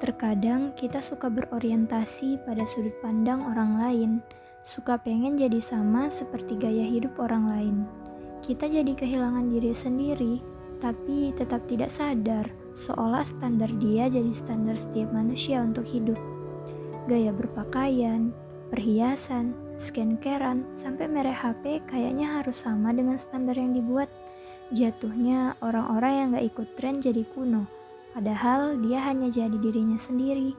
[0.00, 4.10] Terkadang kita suka berorientasi pada sudut pandang orang lain,
[4.64, 7.76] suka pengen jadi sama seperti gaya hidup orang lain.
[8.40, 10.34] Kita jadi kehilangan diri sendiri,
[10.80, 16.16] tapi tetap tidak sadar seolah standar dia jadi standar setiap manusia untuk hidup.
[17.04, 18.32] Gaya berpakaian,
[18.72, 24.08] perhiasan, scancarean, sampai merek HP kayaknya harus sama dengan standar yang dibuat.
[24.72, 27.79] Jatuhnya orang-orang yang gak ikut tren jadi kuno
[28.10, 30.58] Padahal dia hanya jadi dirinya sendiri.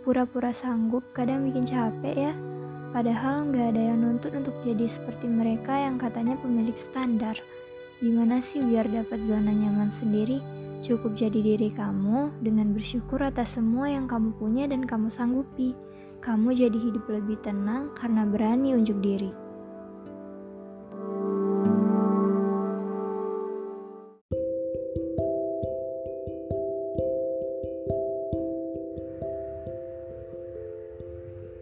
[0.00, 2.32] Pura-pura sanggup kadang bikin capek ya.
[2.88, 7.36] Padahal nggak ada yang nuntut untuk jadi seperti mereka yang katanya pemilik standar.
[8.00, 10.40] Gimana sih biar dapat zona nyaman sendiri?
[10.78, 15.74] Cukup jadi diri kamu dengan bersyukur atas semua yang kamu punya dan kamu sanggupi.
[16.22, 19.47] Kamu jadi hidup lebih tenang karena berani unjuk diri.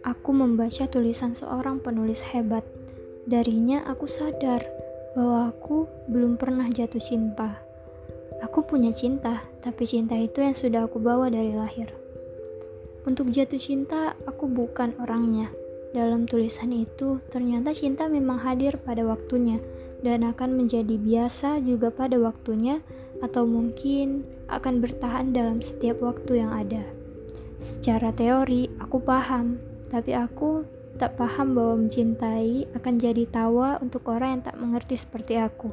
[0.07, 2.63] Aku membaca tulisan seorang penulis hebat.
[3.27, 4.63] Darinya aku sadar
[5.11, 7.59] bahwa aku belum pernah jatuh cinta.
[8.39, 11.91] Aku punya cinta, tapi cinta itu yang sudah aku bawa dari lahir.
[13.03, 15.51] Untuk jatuh cinta, aku bukan orangnya.
[15.91, 19.59] Dalam tulisan itu, ternyata cinta memang hadir pada waktunya
[19.99, 22.79] dan akan menjadi biasa juga pada waktunya,
[23.19, 26.87] atau mungkin akan bertahan dalam setiap waktu yang ada.
[27.59, 34.39] Secara teori, aku paham tapi aku tak paham bahwa mencintai akan jadi tawa untuk orang
[34.39, 35.69] yang tak mengerti seperti aku.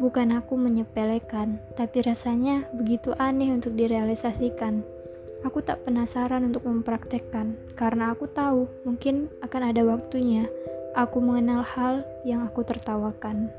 [0.00, 4.82] Bukan aku menyepelekan, tapi rasanya begitu aneh untuk direalisasikan.
[5.44, 10.48] Aku tak penasaran untuk mempraktekkan, karena aku tahu mungkin akan ada waktunya
[10.96, 13.52] aku mengenal hal yang aku tertawakan.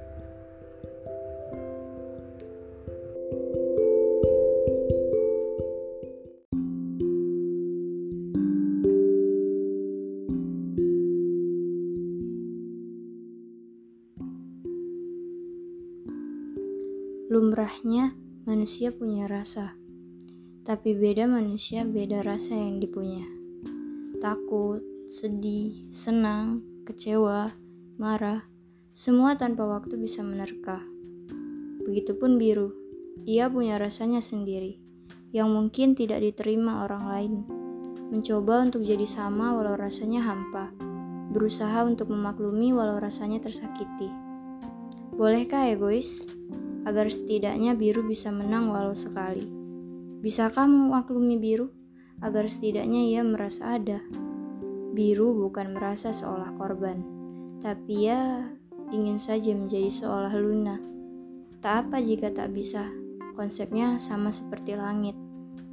[17.34, 18.14] Lumrahnya,
[18.46, 19.74] manusia punya rasa.
[20.62, 23.26] Tapi beda manusia beda rasa yang dipunya.
[24.22, 27.58] Takut, sedih, senang, kecewa,
[27.98, 28.46] marah,
[28.94, 30.86] semua tanpa waktu bisa menerka.
[31.82, 32.78] Begitupun biru,
[33.26, 34.78] ia punya rasanya sendiri,
[35.34, 37.34] yang mungkin tidak diterima orang lain.
[38.14, 40.70] Mencoba untuk jadi sama walau rasanya hampa,
[41.34, 44.14] berusaha untuk memaklumi walau rasanya tersakiti.
[45.18, 46.22] Bolehkah egois?
[46.84, 49.48] Agar setidaknya biru bisa menang walau sekali.
[50.24, 51.72] Bisakah memaklumi biru
[52.24, 54.00] agar setidaknya ia merasa ada?
[54.94, 57.02] Biru bukan merasa seolah korban,
[57.60, 58.46] tapi ia
[58.94, 60.78] ingin saja menjadi seolah Luna.
[61.64, 62.88] Tak apa jika tak bisa,
[63.34, 65.18] konsepnya sama seperti langit,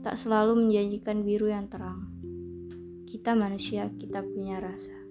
[0.01, 2.09] tak selalu menjanjikan biru yang terang.
[3.05, 5.10] Kita manusia, kita punya rasa.